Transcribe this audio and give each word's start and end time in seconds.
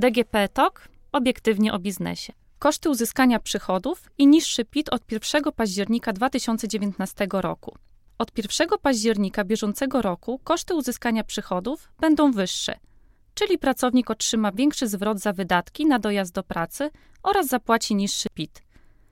DGP 0.00 0.48
TOK 0.48 0.88
obiektywnie 1.12 1.72
o 1.72 1.78
biznesie. 1.78 2.32
Koszty 2.58 2.90
uzyskania 2.90 3.40
przychodów 3.40 4.10
i 4.18 4.26
niższy 4.26 4.64
PIT 4.64 4.88
od 4.88 5.12
1 5.12 5.42
października 5.56 6.12
2019 6.12 7.26
roku. 7.32 7.76
Od 8.18 8.38
1 8.38 8.68
października 8.82 9.44
bieżącego 9.44 10.02
roku 10.02 10.40
koszty 10.44 10.74
uzyskania 10.74 11.24
przychodów 11.24 11.88
będą 11.98 12.32
wyższe, 12.32 12.76
czyli 13.34 13.58
pracownik 13.58 14.10
otrzyma 14.10 14.52
większy 14.52 14.88
zwrot 14.88 15.18
za 15.18 15.32
wydatki 15.32 15.86
na 15.86 15.98
dojazd 15.98 16.34
do 16.34 16.42
pracy 16.42 16.90
oraz 17.22 17.46
zapłaci 17.46 17.94
niższy 17.94 18.28
PIT. 18.34 18.62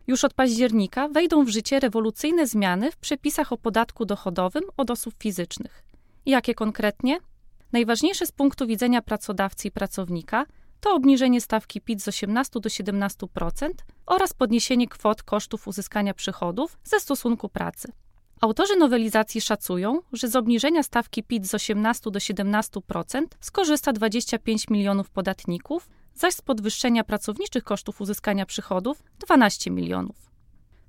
Już 0.06 0.24
od 0.24 0.34
października 0.34 1.08
wejdą 1.08 1.44
w 1.44 1.48
życie 1.48 1.80
rewolucyjne 1.80 2.46
zmiany 2.46 2.92
w 2.92 2.96
przepisach 2.96 3.52
o 3.52 3.56
podatku 3.56 4.04
dochodowym 4.04 4.62
od 4.76 4.90
osób 4.90 5.14
fizycznych. 5.18 5.84
Jakie 6.26 6.54
konkretnie? 6.54 7.18
Najważniejsze 7.72 8.26
z 8.26 8.32
punktu 8.32 8.66
widzenia 8.66 9.02
pracodawcy 9.02 9.68
i 9.68 9.70
pracownika 9.70 10.46
to 10.80 10.94
obniżenie 10.94 11.40
stawki 11.40 11.80
PIT 11.80 12.02
z 12.02 12.08
18 12.08 12.60
do 12.60 12.68
17% 12.68 13.68
oraz 14.06 14.32
podniesienie 14.32 14.88
kwot 14.88 15.22
kosztów 15.22 15.68
uzyskania 15.68 16.14
przychodów 16.14 16.78
ze 16.84 17.00
stosunku 17.00 17.48
pracy. 17.48 17.92
Autorzy 18.40 18.76
nowelizacji 18.76 19.40
szacują, 19.40 20.00
że 20.12 20.28
z 20.28 20.36
obniżenia 20.36 20.82
stawki 20.82 21.22
PIT 21.22 21.46
z 21.46 21.54
18 21.54 22.10
do 22.10 22.18
17% 22.18 23.26
skorzysta 23.40 23.92
25 23.92 24.68
milionów 24.70 25.10
podatników, 25.10 25.88
zaś 26.14 26.34
z 26.34 26.42
podwyższenia 26.42 27.04
pracowniczych 27.04 27.64
kosztów 27.64 28.00
uzyskania 28.00 28.46
przychodów 28.46 29.02
12 29.18 29.70
milionów. 29.70 30.28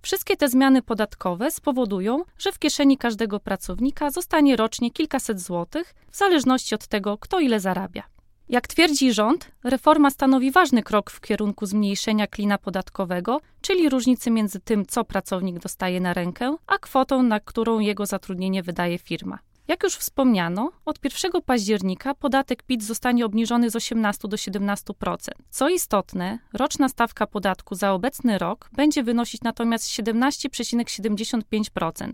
Wszystkie 0.02 0.38
te 0.38 0.50
zmiany 0.50 0.82
podatkowe 0.82 1.52
spowodują, 1.52 2.24
że 2.38 2.52
w 2.52 2.60
kieszeni 2.60 2.98
każdego 2.98 3.40
pracownika 3.40 4.12
zostanie 4.12 4.56
rocznie 4.56 4.92
kilkaset 4.92 5.42
złotych, 5.42 5.96
w 6.12 6.18
zależności 6.18 6.76
od 6.76 6.88
tego, 6.88 7.18
kto 7.18 7.40
ile 7.40 7.60
zarabia. 7.60 8.04
Jak 8.50 8.68
twierdzi 8.68 9.14
rząd, 9.14 9.52
reforma 9.64 10.10
stanowi 10.10 10.52
ważny 10.52 10.84
krok 10.84 11.12
w 11.12 11.22
kierunku 11.22 11.66
zmniejszenia 11.66 12.28
klina 12.28 12.58
podatkowego, 12.58 13.42
czyli 13.62 13.90
różnicy 13.90 14.32
między 14.32 14.60
tym, 14.60 14.86
co 14.86 15.04
pracownik 15.04 15.60
dostaje 15.60 16.02
na 16.02 16.14
rękę, 16.14 16.56
a 16.68 16.78
kwotą, 16.78 17.24
na 17.24 17.40
którą 17.40 17.80
jego 17.80 18.06
zatrudnienie 18.06 18.64
wydaje 18.64 18.98
firma. 18.98 19.40
Jak 19.68 19.84
już 19.84 19.96
wspomniano, 19.96 20.72
od 20.86 21.00
1 21.04 21.32
października 21.46 22.16
podatek 22.16 22.64
PIT 22.64 22.84
zostanie 22.84 23.26
obniżony 23.26 23.70
z 23.70 23.76
18 23.76 24.28
do 24.28 24.38
17%. 24.38 25.18
Co 25.50 25.70
istotne, 25.70 26.40
roczna 26.54 26.90
stawka 26.90 27.28
podatku 27.28 27.76
za 27.76 27.94
obecny 27.94 28.38
rok 28.38 28.70
będzie 28.74 29.04
wynosić 29.04 29.42
natomiast 29.42 29.88
17,75%. 29.88 32.14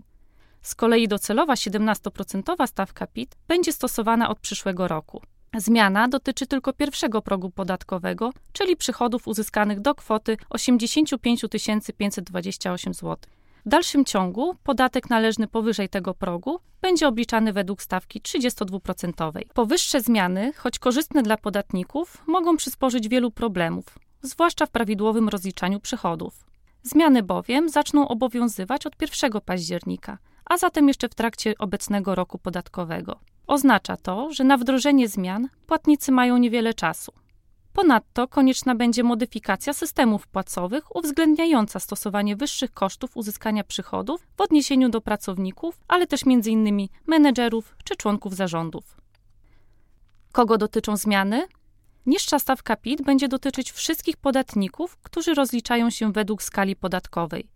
Z 0.62 0.74
kolei 0.74 1.08
docelowa 1.08 1.54
17% 1.54 2.66
stawka 2.66 3.06
PIT 3.06 3.36
będzie 3.48 3.72
stosowana 3.72 4.28
od 4.28 4.40
przyszłego 4.40 4.88
roku. 4.88 5.22
Zmiana 5.56 6.08
dotyczy 6.08 6.46
tylko 6.46 6.72
pierwszego 6.72 7.22
progu 7.22 7.50
podatkowego, 7.50 8.32
czyli 8.52 8.76
przychodów 8.76 9.28
uzyskanych 9.28 9.80
do 9.80 9.94
kwoty 9.94 10.36
85 10.50 11.44
528 11.96 12.94
zł. 12.94 13.16
W 13.66 13.68
dalszym 13.68 14.04
ciągu 14.04 14.54
podatek 14.62 15.10
należny 15.10 15.48
powyżej 15.48 15.88
tego 15.88 16.14
progu 16.14 16.60
będzie 16.80 17.08
obliczany 17.08 17.52
według 17.52 17.82
stawki 17.82 18.20
32%. 18.20 19.40
Powyższe 19.54 20.00
zmiany, 20.00 20.52
choć 20.52 20.78
korzystne 20.78 21.22
dla 21.22 21.36
podatników, 21.36 22.22
mogą 22.26 22.56
przysporzyć 22.56 23.08
wielu 23.08 23.30
problemów, 23.30 23.84
zwłaszcza 24.22 24.66
w 24.66 24.70
prawidłowym 24.70 25.28
rozliczaniu 25.28 25.80
przychodów. 25.80 26.44
Zmiany 26.82 27.22
bowiem 27.22 27.68
zaczną 27.68 28.08
obowiązywać 28.08 28.86
od 28.86 28.94
1 29.22 29.40
października, 29.44 30.18
a 30.44 30.58
zatem 30.58 30.88
jeszcze 30.88 31.08
w 31.08 31.14
trakcie 31.14 31.54
obecnego 31.58 32.14
roku 32.14 32.38
podatkowego. 32.38 33.20
Oznacza 33.46 33.96
to, 33.96 34.32
że 34.32 34.44
na 34.44 34.56
wdrożenie 34.56 35.08
zmian 35.08 35.48
płatnicy 35.66 36.12
mają 36.12 36.36
niewiele 36.36 36.74
czasu. 36.74 37.12
Ponadto 37.72 38.28
konieczna 38.28 38.74
będzie 38.74 39.02
modyfikacja 39.02 39.72
systemów 39.72 40.26
płacowych 40.26 40.96
uwzględniająca 40.96 41.80
stosowanie 41.80 42.36
wyższych 42.36 42.72
kosztów 42.72 43.16
uzyskania 43.16 43.64
przychodów 43.64 44.26
w 44.36 44.40
odniesieniu 44.40 44.88
do 44.88 45.00
pracowników, 45.00 45.80
ale 45.88 46.06
też 46.06 46.20
m.in. 46.26 46.88
menedżerów 47.06 47.76
czy 47.84 47.96
członków 47.96 48.34
zarządów. 48.34 48.96
Kogo 50.32 50.58
dotyczą 50.58 50.96
zmiany? 50.96 51.46
Niższa 52.06 52.38
stawka 52.38 52.76
PIT 52.76 53.02
będzie 53.02 53.28
dotyczyć 53.28 53.72
wszystkich 53.72 54.16
podatników, 54.16 54.96
którzy 54.96 55.34
rozliczają 55.34 55.90
się 55.90 56.12
według 56.12 56.42
skali 56.42 56.76
podatkowej. 56.76 57.48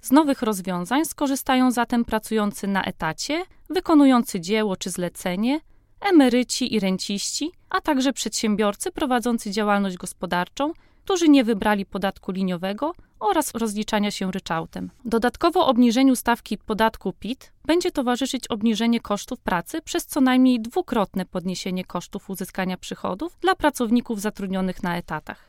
Z 0.00 0.10
nowych 0.10 0.42
rozwiązań 0.42 1.04
skorzystają 1.04 1.70
zatem 1.70 2.04
pracujący 2.04 2.66
na 2.66 2.84
etacie, 2.84 3.44
wykonujący 3.70 4.40
dzieło 4.40 4.76
czy 4.76 4.90
zlecenie, 4.90 5.60
emeryci 6.00 6.74
i 6.74 6.80
renciści, 6.80 7.50
a 7.70 7.80
także 7.80 8.12
przedsiębiorcy 8.12 8.92
prowadzący 8.92 9.50
działalność 9.50 9.96
gospodarczą, 9.96 10.72
którzy 11.04 11.28
nie 11.28 11.44
wybrali 11.44 11.86
podatku 11.86 12.32
liniowego 12.32 12.92
oraz 13.20 13.54
rozliczania 13.54 14.10
się 14.10 14.32
ryczałtem. 14.32 14.90
Dodatkowo 15.04 15.66
obniżeniu 15.66 16.16
stawki 16.16 16.58
podatku 16.58 17.12
PIT 17.12 17.52
będzie 17.64 17.90
towarzyszyć 17.90 18.48
obniżenie 18.48 19.00
kosztów 19.00 19.40
pracy 19.40 19.82
przez 19.82 20.06
co 20.06 20.20
najmniej 20.20 20.60
dwukrotne 20.60 21.26
podniesienie 21.26 21.84
kosztów 21.84 22.30
uzyskania 22.30 22.76
przychodów 22.76 23.36
dla 23.40 23.54
pracowników 23.54 24.20
zatrudnionych 24.20 24.82
na 24.82 24.96
etatach. 24.96 25.47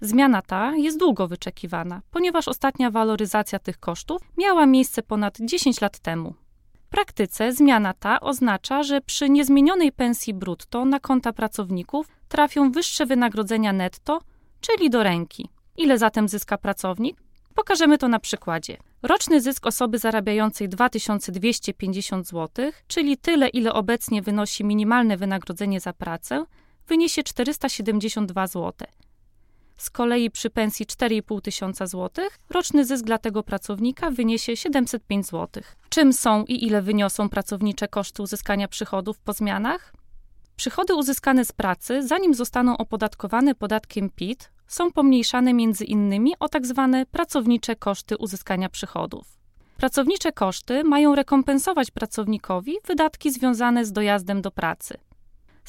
Zmiana 0.00 0.42
ta 0.42 0.76
jest 0.76 0.98
długo 0.98 1.28
wyczekiwana, 1.28 2.02
ponieważ 2.10 2.48
ostatnia 2.48 2.90
waloryzacja 2.90 3.58
tych 3.58 3.78
kosztów 3.78 4.22
miała 4.36 4.66
miejsce 4.66 5.02
ponad 5.02 5.38
10 5.40 5.80
lat 5.80 5.98
temu. 5.98 6.34
W 6.74 6.90
praktyce 6.90 7.52
zmiana 7.52 7.94
ta 7.94 8.20
oznacza, 8.20 8.82
że 8.82 9.00
przy 9.00 9.30
niezmienionej 9.30 9.92
pensji 9.92 10.34
brutto 10.34 10.84
na 10.84 11.00
konta 11.00 11.32
pracowników 11.32 12.06
trafią 12.28 12.72
wyższe 12.72 13.06
wynagrodzenia 13.06 13.72
netto, 13.72 14.20
czyli 14.60 14.90
do 14.90 15.02
ręki. 15.02 15.48
Ile 15.76 15.98
zatem 15.98 16.28
zyska 16.28 16.58
pracownik? 16.58 17.20
Pokażemy 17.54 17.98
to 17.98 18.08
na 18.08 18.18
przykładzie. 18.18 18.76
Roczny 19.02 19.40
zysk 19.40 19.66
osoby 19.66 19.98
zarabiającej 19.98 20.68
2250 20.68 22.28
zł, 22.28 22.70
czyli 22.86 23.16
tyle, 23.16 23.48
ile 23.48 23.72
obecnie 23.72 24.22
wynosi 24.22 24.64
minimalne 24.64 25.16
wynagrodzenie 25.16 25.80
za 25.80 25.92
pracę, 25.92 26.44
wyniesie 26.86 27.22
472 27.22 28.46
zł. 28.46 28.72
Z 29.78 29.90
kolei 29.90 30.30
przy 30.30 30.50
pensji 30.50 30.86
4,5 30.86 31.40
tysiąca 31.40 31.86
złotych 31.86 32.38
roczny 32.50 32.84
zysk 32.84 33.04
dla 33.04 33.18
tego 33.18 33.42
pracownika 33.42 34.10
wyniesie 34.10 34.56
705 34.56 35.26
zł. 35.26 35.62
Czym 35.88 36.12
są 36.12 36.44
i 36.44 36.64
ile 36.66 36.82
wyniosą 36.82 37.28
pracownicze 37.28 37.88
koszty 37.88 38.22
uzyskania 38.22 38.68
przychodów 38.68 39.18
po 39.18 39.32
zmianach? 39.32 39.92
Przychody 40.56 40.94
uzyskane 40.94 41.44
z 41.44 41.52
pracy, 41.52 42.06
zanim 42.06 42.34
zostaną 42.34 42.76
opodatkowane 42.76 43.54
podatkiem 43.54 44.10
PIT, 44.10 44.50
są 44.66 44.92
pomniejszane 44.92 45.54
między 45.54 45.84
innymi 45.84 46.32
o 46.40 46.48
tak 46.48 46.66
zwane 46.66 47.06
pracownicze 47.06 47.76
koszty 47.76 48.16
uzyskania 48.16 48.68
przychodów. 48.68 49.38
Pracownicze 49.76 50.32
koszty 50.32 50.84
mają 50.84 51.14
rekompensować 51.14 51.90
pracownikowi 51.90 52.76
wydatki 52.86 53.30
związane 53.30 53.84
z 53.84 53.92
dojazdem 53.92 54.42
do 54.42 54.50
pracy. 54.50 54.98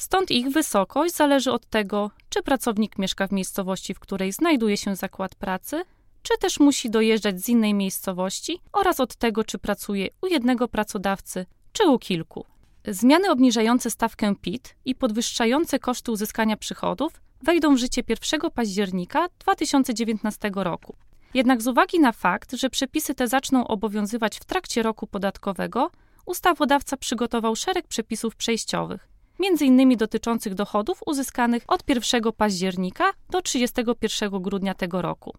Stąd 0.00 0.30
ich 0.30 0.48
wysokość 0.48 1.14
zależy 1.14 1.52
od 1.52 1.66
tego, 1.66 2.10
czy 2.28 2.42
pracownik 2.42 2.98
mieszka 2.98 3.26
w 3.26 3.32
miejscowości, 3.32 3.94
w 3.94 4.00
której 4.00 4.32
znajduje 4.32 4.76
się 4.76 4.96
zakład 4.96 5.34
pracy, 5.34 5.82
czy 6.22 6.38
też 6.38 6.60
musi 6.60 6.90
dojeżdżać 6.90 7.40
z 7.40 7.48
innej 7.48 7.74
miejscowości 7.74 8.60
oraz 8.72 9.00
od 9.00 9.16
tego, 9.16 9.44
czy 9.44 9.58
pracuje 9.58 10.08
u 10.22 10.26
jednego 10.26 10.68
pracodawcy, 10.68 11.46
czy 11.72 11.88
u 11.88 11.98
kilku. 11.98 12.44
Zmiany 12.86 13.30
obniżające 13.30 13.90
stawkę 13.90 14.34
PIT 14.40 14.74
i 14.84 14.94
podwyższające 14.94 15.78
koszty 15.78 16.12
uzyskania 16.12 16.56
przychodów 16.56 17.12
wejdą 17.42 17.74
w 17.74 17.78
życie 17.78 18.02
1 18.08 18.50
października 18.50 19.28
2019 19.38 20.50
roku. 20.54 20.96
Jednak 21.34 21.62
z 21.62 21.66
uwagi 21.66 22.00
na 22.00 22.12
fakt, 22.12 22.52
że 22.52 22.70
przepisy 22.70 23.14
te 23.14 23.28
zaczną 23.28 23.66
obowiązywać 23.66 24.38
w 24.38 24.44
trakcie 24.44 24.82
roku 24.82 25.06
podatkowego, 25.06 25.90
ustawodawca 26.26 26.96
przygotował 26.96 27.56
szereg 27.56 27.86
przepisów 27.86 28.36
przejściowych, 28.36 29.10
m.in. 29.44 29.96
dotyczących 29.96 30.54
dochodów 30.54 31.00
uzyskanych 31.06 31.62
od 31.66 31.88
1 31.88 32.22
października 32.36 33.12
do 33.30 33.42
31 33.42 34.30
grudnia 34.42 34.74
tego 34.74 35.02
roku. 35.02 35.34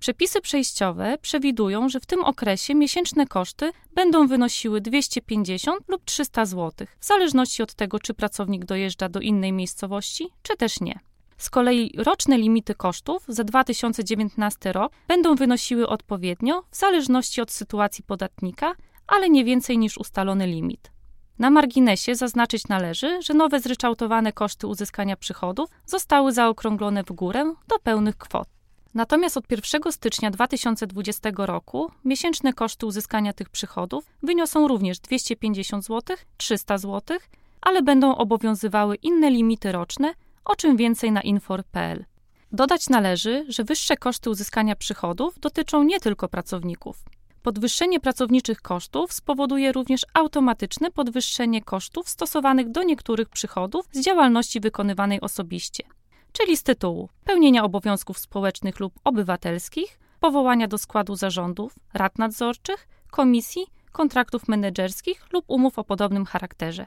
Przepisy 0.00 0.40
przejściowe 0.40 1.18
przewidują, 1.22 1.88
że 1.88 2.00
w 2.00 2.06
tym 2.06 2.24
okresie 2.24 2.74
miesięczne 2.74 3.26
koszty 3.26 3.72
będą 3.94 4.26
wynosiły 4.26 4.80
250 4.80 5.88
lub 5.88 6.04
300 6.04 6.46
zł, 6.46 6.86
w 7.00 7.04
zależności 7.04 7.62
od 7.62 7.74
tego, 7.74 7.98
czy 7.98 8.14
pracownik 8.14 8.64
dojeżdża 8.64 9.08
do 9.08 9.20
innej 9.20 9.52
miejscowości, 9.52 10.28
czy 10.42 10.56
też 10.56 10.80
nie. 10.80 11.00
Z 11.36 11.50
kolei 11.50 11.94
roczne 11.98 12.38
limity 12.38 12.74
kosztów 12.74 13.24
za 13.28 13.44
2019 13.44 14.72
rok 14.72 14.92
będą 15.08 15.34
wynosiły 15.34 15.88
odpowiednio 15.88 16.62
w 16.70 16.76
zależności 16.76 17.40
od 17.40 17.50
sytuacji 17.50 18.04
podatnika, 18.04 18.74
ale 19.06 19.30
nie 19.30 19.44
więcej 19.44 19.78
niż 19.78 19.98
ustalony 19.98 20.46
limit. 20.46 20.93
Na 21.38 21.50
marginesie 21.50 22.14
zaznaczyć 22.14 22.68
należy, 22.68 23.22
że 23.22 23.34
nowe 23.34 23.60
zryczałtowane 23.60 24.32
koszty 24.32 24.66
uzyskania 24.66 25.16
przychodów 25.16 25.70
zostały 25.86 26.32
zaokrąglone 26.32 27.04
w 27.04 27.12
górę 27.12 27.54
do 27.68 27.78
pełnych 27.78 28.16
kwot. 28.16 28.48
Natomiast 28.94 29.36
od 29.36 29.50
1 29.50 29.92
stycznia 29.92 30.30
2020 30.30 31.30
roku 31.36 31.90
miesięczne 32.04 32.52
koszty 32.52 32.86
uzyskania 32.86 33.32
tych 33.32 33.48
przychodów 33.48 34.04
wyniosą 34.22 34.68
również 34.68 34.98
250 34.98 35.84
zł, 35.84 36.16
300 36.36 36.78
zł, 36.78 37.18
ale 37.60 37.82
będą 37.82 38.16
obowiązywały 38.16 38.96
inne 38.96 39.30
limity 39.30 39.72
roczne 39.72 40.14
o 40.44 40.56
czym 40.56 40.76
więcej 40.76 41.12
na 41.12 41.22
infor.pl. 41.22 42.04
Dodać 42.52 42.88
należy, 42.88 43.46
że 43.48 43.64
wyższe 43.64 43.96
koszty 43.96 44.30
uzyskania 44.30 44.76
przychodów 44.76 45.40
dotyczą 45.40 45.82
nie 45.82 46.00
tylko 46.00 46.28
pracowników. 46.28 47.04
Podwyższenie 47.44 48.00
pracowniczych 48.00 48.62
kosztów 48.62 49.12
spowoduje 49.12 49.72
również 49.72 50.06
automatyczne 50.14 50.90
podwyższenie 50.90 51.62
kosztów 51.62 52.08
stosowanych 52.08 52.70
do 52.70 52.82
niektórych 52.82 53.28
przychodów 53.28 53.88
z 53.92 54.00
działalności 54.00 54.60
wykonywanej 54.60 55.20
osobiście, 55.20 55.84
czyli 56.32 56.56
z 56.56 56.62
tytułu 56.62 57.08
pełnienia 57.24 57.64
obowiązków 57.64 58.18
społecznych 58.18 58.80
lub 58.80 58.94
obywatelskich, 59.04 59.98
powołania 60.20 60.68
do 60.68 60.78
składu 60.78 61.16
zarządów, 61.16 61.74
rad 61.94 62.18
nadzorczych, 62.18 62.88
komisji, 63.10 63.66
kontraktów 63.92 64.48
menedżerskich 64.48 65.26
lub 65.32 65.44
umów 65.48 65.78
o 65.78 65.84
podobnym 65.84 66.24
charakterze. 66.24 66.86